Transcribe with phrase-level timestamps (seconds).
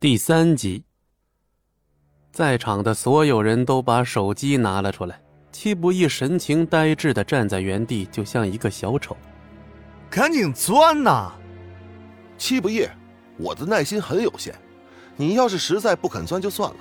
[0.00, 0.82] 第三集，
[2.32, 5.20] 在场的所有人都把手机拿了出来。
[5.52, 9.14] 戚不义神情呆滞的站在原地，就像一个小丑。
[10.08, 11.30] 赶紧钻呐！
[12.38, 12.88] 戚不义，
[13.36, 14.54] 我的耐心很有限，
[15.16, 16.78] 你要是实在不肯钻就算了，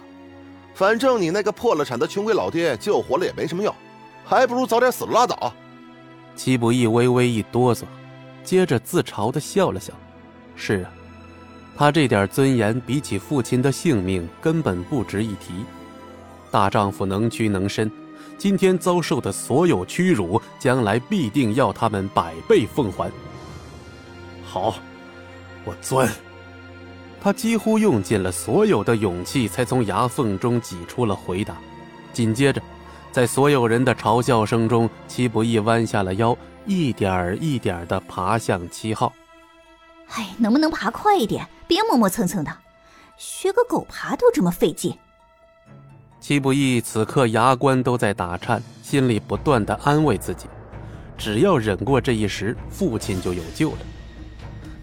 [0.74, 3.76] 反正你那个破了产的穷鬼老爹救活了也没什么用，
[4.24, 5.54] 还不如早点死了拉倒。
[6.38, 7.84] 戚不义微微一哆嗦，
[8.46, 9.94] 接着自嘲的笑了笑。
[10.56, 10.94] 是啊。
[11.80, 15.64] 他这点尊严，比起父亲的性命根本不值一提。
[16.52, 17.90] 大丈夫能屈能伸，
[18.38, 23.10] 今天遭受的所有屈辱，将来必定要他们百倍奉还。
[24.44, 24.76] 好，
[25.64, 26.10] 我钻。
[27.22, 31.56] 他几乎用尽了所有的勇气，才从牙缝中挤出了回答。
[32.12, 32.62] 紧接着，
[33.10, 39.14] 在所有人的嘲笑声中，戚不义弯下了腰，一点一点地爬向七号。
[40.12, 41.48] 哎，能不能爬快一点？
[41.68, 42.52] 别磨磨蹭蹭的，
[43.18, 44.98] 学个狗爬都这么费劲。
[46.20, 50.48] 戚不义此刻牙关都在打颤，心里不断的安慰自己：
[51.18, 53.78] 只要忍过这一时，父亲就有救了。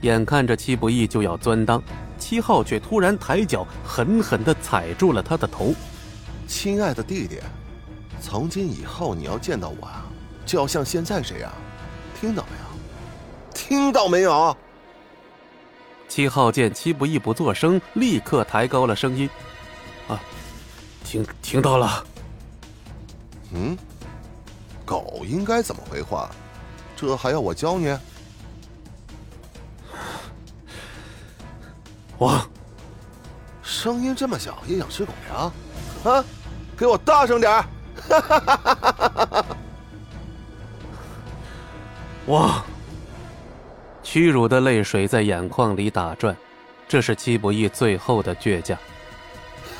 [0.02, 1.82] 眼看着戚不义就要钻裆，
[2.18, 5.74] 七号却突然抬脚狠狠的踩住了他的头。
[6.46, 7.40] 亲爱的弟弟，
[8.20, 10.06] 从今以后你要见到我啊，
[10.46, 11.50] 就要像现在这样，
[12.20, 13.52] 听到没有？
[13.52, 14.56] 听到没有？
[16.08, 19.28] 七号见戚不义不作声，立刻抬高了声音
[20.08, 20.18] ：“啊，
[21.04, 22.04] 听听到了。
[23.52, 23.76] 嗯，
[24.84, 26.30] 狗应该怎么回话？
[26.96, 27.94] 这还要我教你？
[32.16, 32.40] 我，
[33.62, 35.52] 声音这么小也想吃狗粮？
[36.04, 36.24] 啊，
[36.76, 37.62] 给我大声点儿！
[38.08, 39.44] 哈哈哈哈哈哈！
[42.24, 42.62] 我。”
[44.06, 46.34] 屈辱的泪水在眼眶里打转，
[46.86, 48.78] 这是戚不义最后的倔强。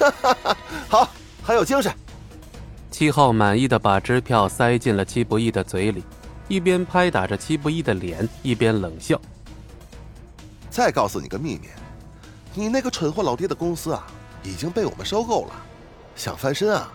[0.01, 0.57] 哈哈哈！
[0.89, 1.09] 好，
[1.45, 1.95] 还有精神。
[2.91, 6.03] 七号满意的把支票塞进了戚不义的嘴里，
[6.49, 9.17] 一边拍打着戚不义的脸，一边冷笑。
[10.71, 11.69] 再告诉你个秘密，
[12.53, 14.05] 你那个蠢货老爹的公司啊，
[14.43, 15.53] 已经被我们收购了。
[16.17, 16.93] 想翻身啊？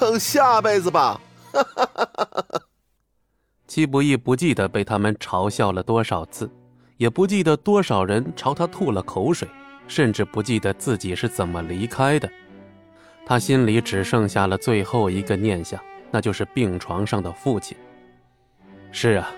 [0.00, 1.20] 等下辈子吧。
[3.78, 3.86] 哈哈哈哈哈！
[3.86, 6.50] 戚不义不记得被他们嘲笑了多少次，
[6.96, 9.46] 也不记得多少人朝他吐了口水，
[9.86, 12.28] 甚至不记得自己是怎么离开的。
[13.24, 15.78] 他心里只剩下了最后一个念想，
[16.10, 17.76] 那就是病床上的父亲。
[18.90, 19.30] 是啊，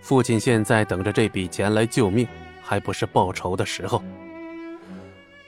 [0.00, 2.26] 父亲现在等着这笔钱来救命，
[2.62, 4.02] 还不是报仇的时候。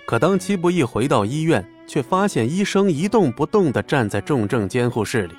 [0.07, 5.35] 可当戚不义回到医院，却发现医生一动不动地站在重症监护室里。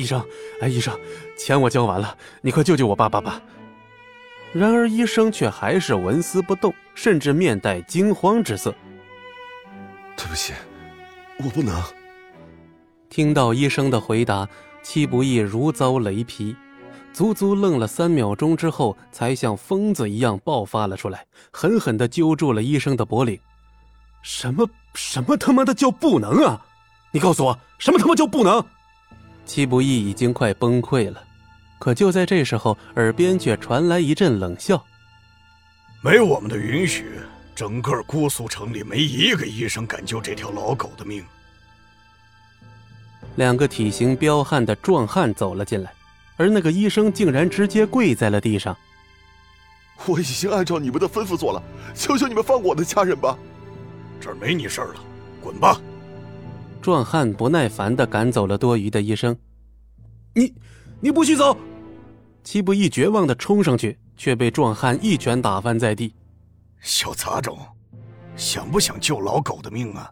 [0.00, 0.24] 医生，
[0.62, 0.98] 哎，医生，
[1.36, 3.42] 钱我交完了，你快救救我爸爸吧！
[4.54, 8.74] 然而医生却还是纹丝不动，甚至面带惊慌之色。
[10.16, 10.54] 对不起，
[11.44, 11.78] 我不能。
[13.10, 14.48] 听到医生的回答，
[14.82, 16.56] 戚不义如遭雷劈，
[17.12, 23.38] 足足愣了三秒钟之后，才像疯子一样爆发了出来，狠狠地揪住了医生的脖领。
[24.22, 26.64] 什么什么他妈的叫不能啊？
[27.12, 28.64] 你告诉我，什么他妈叫不能？
[29.50, 31.20] 戚不义已经快崩溃了，
[31.80, 34.80] 可就在这时候，耳边却传来一阵冷笑
[36.04, 37.10] ：“没我们的允许，
[37.52, 41.24] 整个姑苏城里没一个医生敢救这条老狗的命。”
[43.34, 45.92] 两个体型彪悍的壮汉走了进来，
[46.36, 48.76] 而那个医生竟然直接跪在了地上
[50.06, 51.60] ：“我已经按照你们的吩咐做了，
[51.92, 53.36] 求求你们放过我的家人吧！
[54.20, 55.00] 这儿没你事儿了，
[55.42, 55.80] 滚吧！”
[56.80, 59.36] 壮汉不耐烦的赶走了多余的医生。
[60.34, 60.54] 你，
[61.00, 61.56] 你不许走！
[62.42, 66.14] 戚不义绝望的冲上去，却被壮汉一拳打翻在地。
[66.80, 67.58] 小杂种，
[68.34, 70.10] 想不想救老狗的命啊？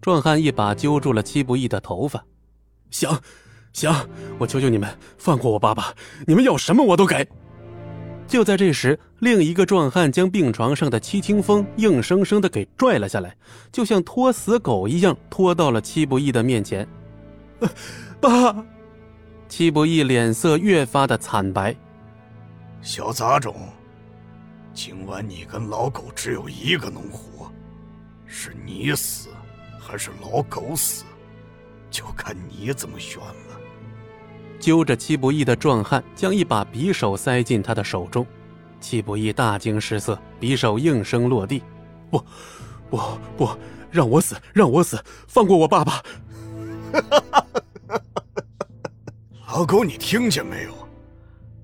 [0.00, 2.24] 壮汉一把揪住了戚不义的头发。
[2.90, 3.20] 想，
[3.72, 4.08] 想，
[4.38, 5.92] 我求求你们放过我爸爸，
[6.26, 7.28] 你们要什么我都给。
[8.28, 13.34] 就在这时，另一个壮汉将病床上的戚清风硬生生的给拽了下来，
[13.72, 16.86] 就像拖死狗一样拖到了戚不义的面前。
[18.20, 18.54] 爸，
[19.48, 21.74] 戚不义脸色越发的惨白。
[22.82, 23.56] 小杂种，
[24.74, 27.50] 今晚你跟老狗只有一个能活，
[28.26, 29.30] 是你死，
[29.80, 31.02] 还是老狗死，
[31.90, 33.60] 就看你怎么选了。
[34.58, 38.26] 揪着戚不义的壮汉将一把匕首塞进他的手中，
[38.80, 41.62] 戚不义大惊失色，匕首应声落地。
[42.10, 42.24] 不，
[42.90, 43.00] 不，
[43.36, 43.50] 不，
[43.90, 46.02] 让我死，让我死，放过我爸爸！
[49.48, 50.72] 老狗，你听见没有？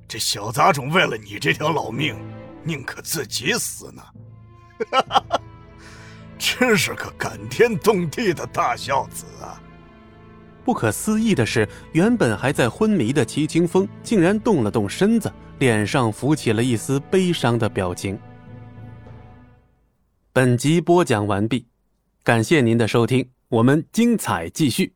[0.07, 2.17] 这小杂种为了你这条老命，
[2.63, 4.03] 宁可自己死呢。
[6.39, 9.61] 真是个感天动地的大孝子啊！
[10.65, 18.19] 不可思议的是，原本还在昏迷的齐清风竟然动了动身子，脸上浮起了一丝悲伤的表情。
[20.33, 21.67] 本集播讲完毕，
[22.23, 24.93] 感谢您的收听，我们精彩继续。